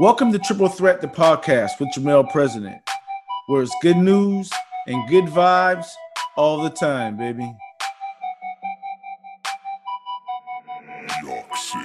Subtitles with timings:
[0.00, 2.80] Welcome to Triple Threat, the podcast with Jamel President,
[3.48, 4.50] where it's good news
[4.86, 5.88] and good vibes
[6.38, 7.54] all the time, baby.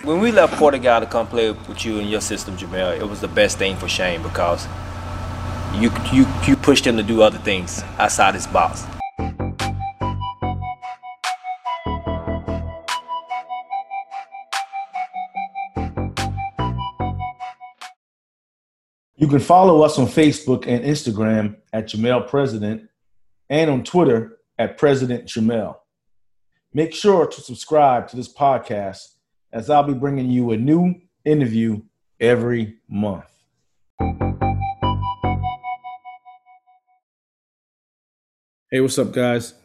[0.05, 3.19] When we left Portugal to come play with you and your system, Jamel, it was
[3.19, 4.65] the best thing for Shane because
[5.73, 8.85] you you you pushed him to do other things outside his box.
[19.25, 22.87] You can follow us on Facebook and Instagram at Jamel President
[23.49, 25.77] and on Twitter at President Jamel.
[26.75, 28.99] Make sure to subscribe to this podcast
[29.51, 30.93] as I'll be bringing you a new
[31.25, 31.81] interview
[32.19, 33.25] every month.
[38.69, 39.55] Hey, what's up, guys?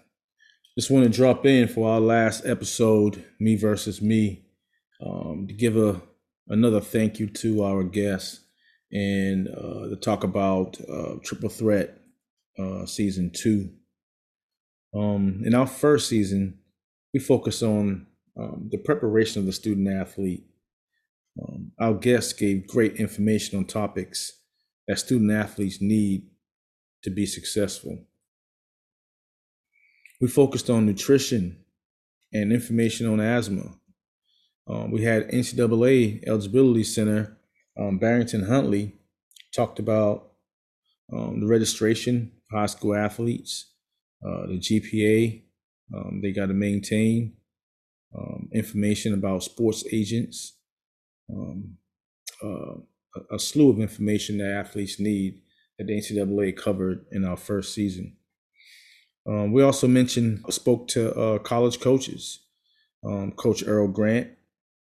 [0.79, 4.43] Just want to drop in for our last episode, Me versus Me,
[5.05, 6.01] um, to give a
[6.49, 8.47] another thank you to our guests
[8.93, 12.01] and uh, to talk about uh, Triple Threat
[12.59, 13.71] uh, season two.
[14.95, 16.59] Um, in our first season,
[17.15, 18.07] we focus on
[18.39, 20.45] um, the preparation of the student athlete.
[21.41, 24.33] Um, our guests gave great information on topics
[24.89, 26.29] that student athletes need
[27.03, 27.99] to be successful.
[30.21, 31.65] We focused on nutrition
[32.33, 33.75] and information on asthma.
[34.67, 37.39] Um, we had NCAA Eligibility Center,
[37.81, 38.95] um, Barrington Huntley,
[39.55, 40.33] talked about
[41.13, 43.73] um, the registration of high school athletes,
[44.25, 45.43] uh, the GPA
[45.95, 47.35] um, they got to maintain,
[48.17, 50.57] um, information about sports agents,
[51.33, 51.77] um,
[52.43, 52.75] uh,
[53.17, 55.43] a, a, slew of information that athletes need
[55.79, 58.17] that the NCAA covered in our first season.
[59.29, 62.41] Um, we also mentioned, spoke to uh, college coaches,
[63.05, 64.31] um, Coach Earl Grant,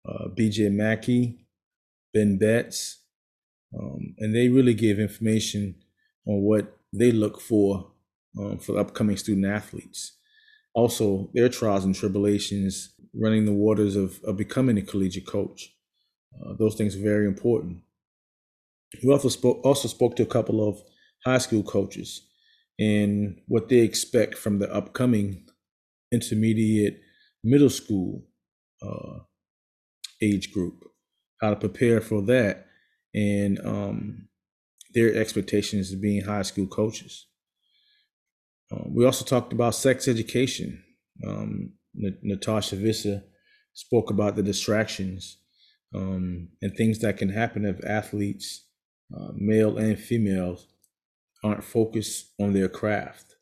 [0.08, 1.47] uh, BJ Mackey,
[2.14, 3.00] Ben Betts,
[3.78, 5.76] um, and they really give information
[6.26, 7.92] on what they look for
[8.40, 10.14] um, for upcoming student athletes.
[10.74, 15.74] Also, their trials and tribulations running the waters of, of becoming a collegiate coach.
[16.40, 17.82] Uh, those things are very important.
[19.04, 20.82] We also spoke also spoke to a couple of
[21.26, 22.22] high school coaches
[22.80, 25.48] and what they expect from the upcoming
[26.12, 27.02] intermediate
[27.44, 28.24] middle school
[28.82, 29.20] uh,
[30.22, 30.87] age group,
[31.42, 32.66] how to prepare for that,
[33.14, 34.28] and um,
[34.94, 37.28] their expectations of being high school coaches.
[38.72, 40.84] Um, we also talked about sex education.
[41.26, 43.24] Um, N- Natasha Vissa
[43.74, 45.38] spoke about the distractions
[45.96, 48.66] um, and things that can happen if athletes,
[49.16, 50.68] uh, male and females,
[51.44, 53.36] aren't focused on their craft.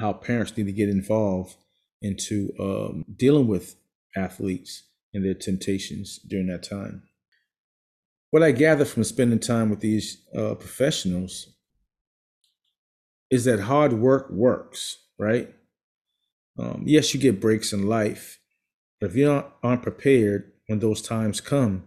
[0.00, 1.56] How parents need to get involved
[2.00, 3.76] into um, dealing with
[4.16, 7.02] athletes and their temptations during that time.
[8.32, 11.48] What I gather from spending time with these uh, professionals
[13.30, 15.50] is that hard work works, right?
[16.58, 18.40] Um, yes, you get breaks in life,
[18.98, 21.84] but if you aren't, aren't prepared when those times come,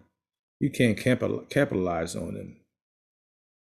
[0.59, 2.57] you can't capitalize on them.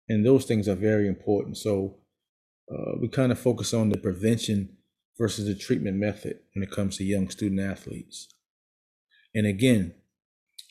[0.07, 1.57] And those things are very important.
[1.57, 1.97] So
[2.71, 4.77] uh, we kind of focus on the prevention
[5.17, 8.29] versus the treatment method when it comes to young student athletes.
[9.35, 9.95] And again,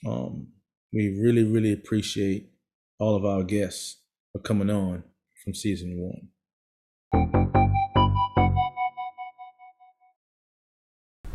[0.07, 0.53] um,
[0.93, 2.50] we really, really appreciate
[2.99, 3.99] all of our guests
[4.32, 5.04] for coming on
[5.44, 6.28] from season one.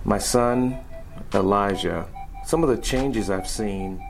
[0.03, 0.79] My son,
[1.33, 2.07] Elijah,
[2.45, 4.03] some of the changes I've seen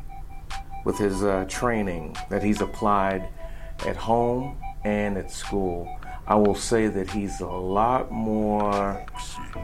[0.86, 3.30] with his uh, training that he's applied
[3.86, 5.88] at home and at school,
[6.26, 9.06] I will say that he's a lot more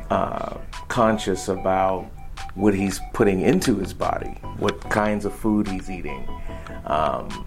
[0.09, 0.57] uh,
[0.88, 2.12] conscious about
[2.55, 6.27] what he's putting into his body, what kinds of food he's eating,
[6.85, 7.45] um,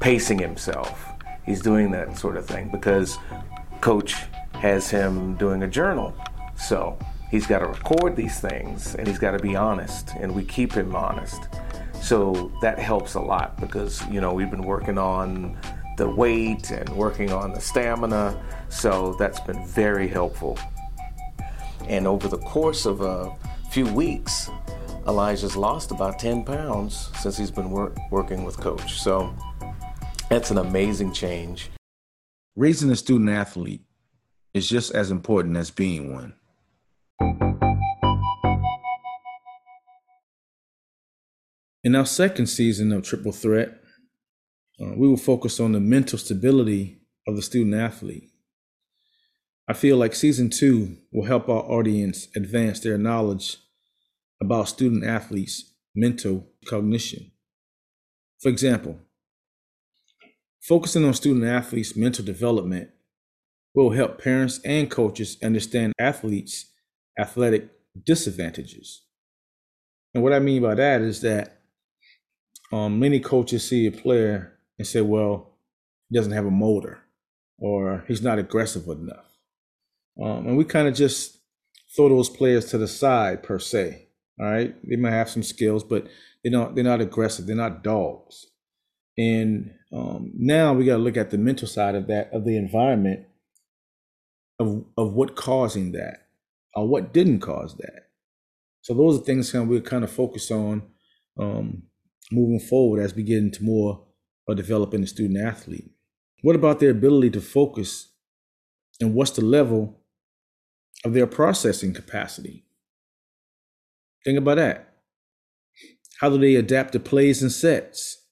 [0.00, 1.06] pacing himself.
[1.44, 3.18] He's doing that sort of thing because
[3.80, 4.14] coach
[4.52, 6.14] has him doing a journal.
[6.56, 6.98] So
[7.30, 10.72] he's got to record these things and he's got to be honest, and we keep
[10.72, 11.48] him honest.
[12.00, 15.56] So that helps a lot because, you know, we've been working on
[15.96, 18.40] the weight and working on the stamina.
[18.68, 20.58] So that's been very helpful.
[21.88, 23.34] And over the course of a
[23.84, 24.50] few weeks,
[25.06, 29.00] Elijah's lost about 10 pounds since he's been wor- working with coach.
[29.00, 29.32] So
[30.28, 31.70] that's an amazing change.
[32.56, 33.82] Raising a student athlete
[34.52, 36.34] is just as important as being one.
[41.84, 43.80] In our second season of Triple Threat,
[44.80, 46.98] uh, we will focus on the mental stability
[47.28, 48.28] of the student athlete.
[49.68, 53.58] I feel like season two will help our audience advance their knowledge
[54.48, 57.30] about student athletes' mental cognition.
[58.40, 58.98] For example,
[60.68, 62.90] Focusing on student athletes' mental development
[63.74, 66.66] will help parents and coaches understand athletes'
[67.18, 67.70] athletic
[68.04, 69.02] disadvantages.
[70.12, 71.62] And what I mean by that is that
[72.70, 75.54] um, many coaches see a player and say, well,
[76.10, 76.98] he doesn't have a motor
[77.58, 79.38] or he's not aggressive enough.
[80.22, 81.38] Um, and we kind of just
[81.96, 84.07] throw those players to the side per se.
[84.40, 86.06] All right, they might have some skills, but
[86.44, 86.74] they don't.
[86.74, 87.46] They're not aggressive.
[87.46, 88.46] They're not dogs.
[89.16, 92.56] And um, now we got to look at the mental side of that, of the
[92.56, 93.26] environment,
[94.60, 96.28] of of what causing that,
[96.74, 98.10] or what didn't cause that.
[98.82, 100.82] So those are things of we're kind of focused on
[101.36, 101.82] um,
[102.30, 104.04] moving forward as we get into more
[104.46, 105.90] of developing the student athlete.
[106.42, 108.12] What about their ability to focus,
[109.00, 110.00] and what's the level
[111.04, 112.64] of their processing capacity?
[114.28, 114.92] Think about that.
[116.20, 118.26] How do they adapt to plays and sets?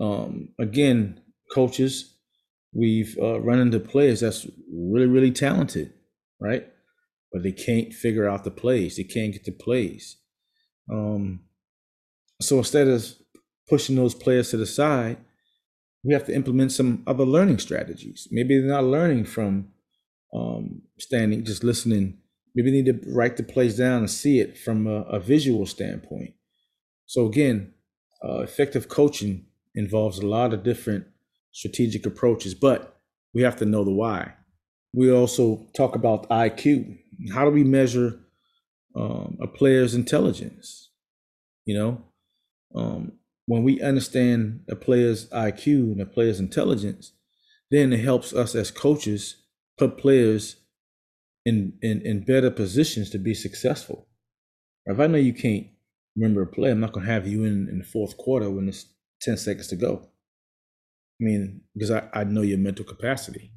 [0.00, 1.20] Um, again,
[1.52, 2.16] coaches,
[2.72, 5.92] we've uh, run into players that's really, really talented,
[6.40, 6.66] right?
[7.30, 8.96] But they can't figure out the plays.
[8.96, 10.16] They can't get the plays.
[10.90, 11.40] Um,
[12.40, 13.06] so instead of
[13.68, 15.18] pushing those players to the side,
[16.02, 18.28] we have to implement some other learning strategies.
[18.30, 19.72] Maybe they're not learning from
[20.34, 22.21] um, standing, just listening.
[22.54, 25.66] Maybe they need to write the plays down and see it from a, a visual
[25.66, 26.34] standpoint.
[27.06, 27.74] So again,
[28.24, 31.06] uh, effective coaching involves a lot of different
[31.52, 33.00] strategic approaches, but
[33.34, 34.34] we have to know the why.
[34.92, 36.98] We also talk about IQ.
[37.32, 38.20] How do we measure
[38.94, 40.90] um, a player's intelligence?
[41.64, 42.04] You know,
[42.74, 43.12] um,
[43.46, 47.12] when we understand a player's IQ and a player's intelligence,
[47.70, 49.36] then it helps us as coaches
[49.78, 50.56] put players
[51.44, 54.06] in in, in better positions to be successful.
[54.86, 55.66] If I know you can't
[56.16, 58.68] remember a play, I'm not going to have you in in the fourth quarter when
[58.68, 58.86] it's
[59.22, 60.08] 10 seconds to go.
[61.20, 63.52] I mean, because I, I know your mental capacity.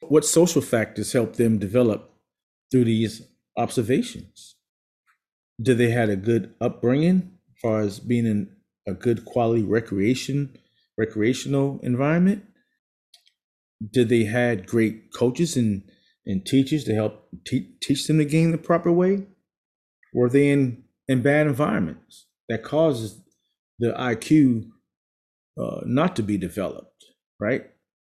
[0.00, 2.10] What social factors help them develop
[2.70, 3.22] through these
[3.56, 4.56] observations?
[5.60, 8.56] Do they had a good upbringing as far as being in
[8.86, 10.56] a good quality recreation
[10.98, 12.44] recreational environment?
[13.92, 15.82] Did they had great coaches and,
[16.26, 19.26] and teachers to help te- teach them the game the proper way?
[20.14, 23.20] Were they in, in bad environments that causes
[23.78, 24.70] the IQ
[25.58, 27.04] uh, not to be developed,
[27.40, 27.64] right?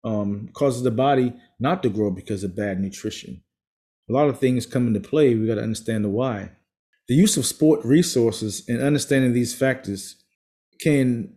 [0.04, 3.44] Um, causes the body not to grow because of bad nutrition.
[4.10, 5.36] A lot of things come into play.
[5.36, 6.52] We got to understand the why.
[7.08, 10.16] The use of sport resources and understanding these factors
[10.82, 11.34] can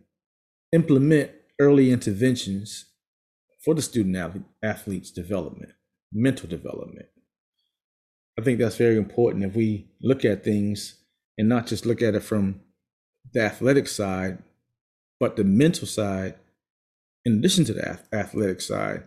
[0.71, 2.85] implement early interventions
[3.63, 5.71] for the student athlete's development,
[6.13, 7.07] mental development.
[8.39, 10.95] I think that's very important if we look at things
[11.37, 12.61] and not just look at it from
[13.33, 14.39] the athletic side,
[15.19, 16.35] but the mental side,
[17.25, 19.03] in addition to the athletic side,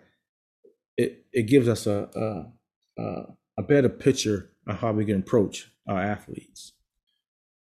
[0.96, 2.50] it, it gives us a,
[2.96, 3.26] a,
[3.58, 6.72] a better picture of how we can approach our athletes.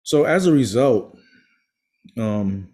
[0.03, 1.17] So as a result,
[2.17, 2.69] um,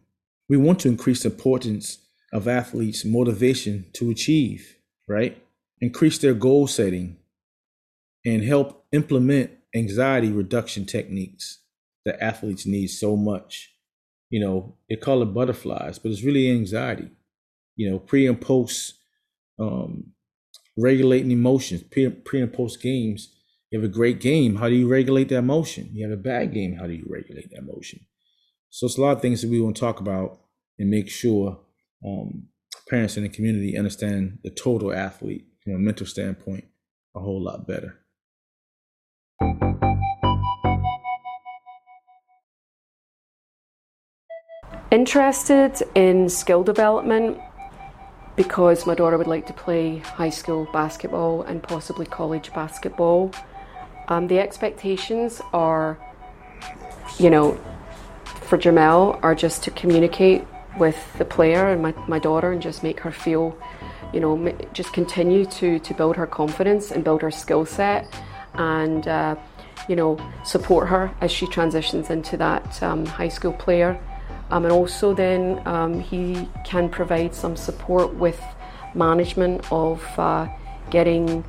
[0.49, 1.97] we want to increase the importance
[2.31, 4.75] of athletes' motivation to achieve,
[5.07, 5.42] right?
[5.83, 7.17] Increase their goal setting
[8.25, 11.59] and help implement anxiety reduction techniques
[12.05, 13.75] that athletes need so much.
[14.29, 17.09] You know, they call it butterflies, but it's really anxiety.
[17.75, 18.93] You know, pre and post
[19.59, 20.13] um,
[20.77, 23.35] regulating emotions, pre, pre and post games.
[23.69, 24.55] You have a great game.
[24.55, 25.89] How do you regulate that emotion?
[25.91, 26.77] You have a bad game.
[26.77, 27.99] How do you regulate that emotion?
[28.69, 30.39] So it's a lot of things that we want to talk about
[30.79, 31.59] and make sure
[32.07, 32.47] um,
[32.89, 36.65] parents in the community understand the total athlete from a mental standpoint
[37.15, 37.99] a whole lot better.
[44.91, 47.39] Interested in skill development
[48.35, 53.31] because my daughter would like to play high school basketball and possibly college basketball.
[54.07, 55.97] Um, the expectations are,
[57.17, 57.59] you know,
[58.25, 60.45] for Jamel are just to communicate
[60.77, 63.57] with the player and my, my daughter and just make her feel,
[64.13, 68.07] you know, just continue to, to build her confidence and build her skill set
[68.53, 69.35] and, uh,
[69.89, 73.99] you know, support her as she transitions into that um, high school player.
[74.51, 78.39] Um, and also, then um, he can provide some support with
[78.93, 80.47] management of uh,
[80.91, 81.43] getting,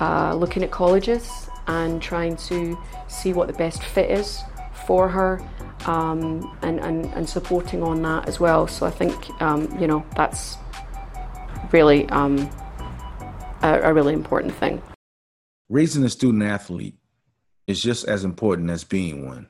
[0.00, 4.42] uh, looking at colleges and trying to see what the best fit is
[4.86, 5.42] for her
[5.84, 8.66] um, and, and, and supporting on that as well.
[8.66, 10.56] So I think, um, you know, that's
[11.72, 12.50] really um,
[13.62, 14.82] a, a really important thing.
[15.68, 16.96] Raising a student athlete
[17.66, 19.48] is just as important as being one.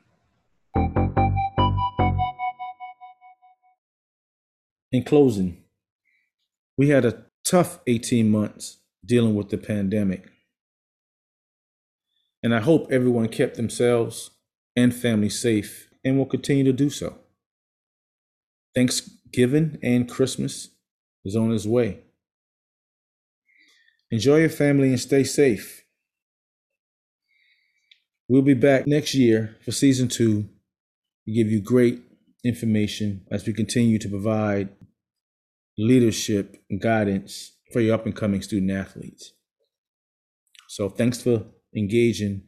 [4.93, 5.59] In closing,
[6.79, 10.31] We had a tough 18 months dealing with the pandemic.
[12.43, 14.31] And I hope everyone kept themselves
[14.77, 17.19] and family safe and will continue to do so.
[18.77, 20.69] Thanksgiving and Christmas
[21.25, 22.01] is on its way.
[24.11, 25.85] Enjoy your family and stay safe.
[28.29, 30.49] We'll be back next year for season two
[31.27, 32.03] to give you great
[32.45, 34.71] information as we continue to provide
[35.77, 39.33] leadership and guidance for your up and coming student athletes.
[40.69, 41.45] So thanks for
[41.77, 42.43] engaging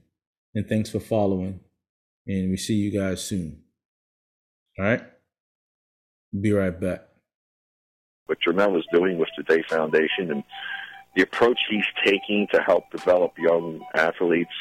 [0.55, 1.61] and thanks for following.
[2.27, 3.63] And we see you guys soon.
[4.79, 5.03] All right?
[6.39, 7.03] Be right back.
[8.27, 10.45] What Jermel is doing with the Day Foundation and
[11.15, 14.53] the approach he's taking to help develop young athletes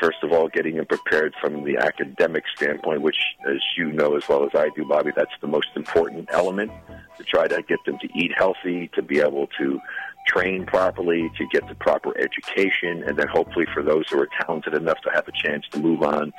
[0.00, 3.16] first of all, getting them prepared from the academic standpoint, which,
[3.48, 6.70] as you know as well as I do, Bobby, that's the most important element
[7.16, 9.80] to try to get them to eat healthy, to be able to
[10.26, 14.74] train properly, to get the proper education, and then hopefully for those who are talented
[14.74, 16.32] enough to have a chance to move on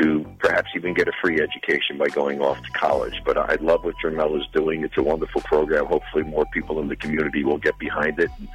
[0.00, 3.20] to perhaps even get a free education by going off to college.
[3.24, 4.82] But I love what Jermel is doing.
[4.82, 5.86] It's a wonderful program.
[5.86, 8.48] Hopefully more people in the community will get behind it and,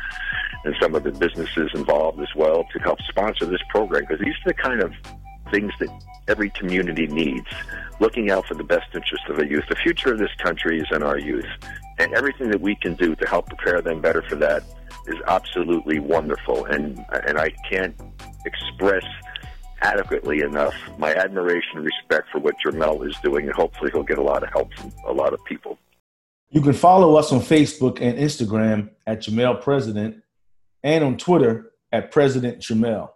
[0.65, 4.35] and some of the businesses involved as well to help sponsor this program because these
[4.45, 4.93] are the kind of
[5.51, 5.89] things that
[6.27, 7.47] every community needs,
[7.99, 9.63] looking out for the best interest of the youth.
[9.67, 11.47] The future of this country is in our youth,
[11.97, 14.63] and everything that we can do to help prepare them better for that
[15.07, 16.65] is absolutely wonderful.
[16.65, 17.95] And and I can't
[18.45, 19.03] express
[19.81, 24.17] adequately enough my admiration and respect for what Jermel is doing, and hopefully he'll get
[24.17, 25.77] a lot of help from a lot of people.
[26.49, 30.23] You can follow us on Facebook and Instagram at Jamel President
[30.83, 33.09] and on Twitter at President Jamel.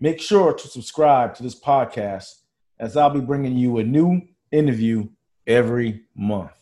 [0.00, 2.40] Make sure to subscribe to this podcast
[2.80, 5.08] as I'll be bringing you a new interview
[5.46, 6.61] every month.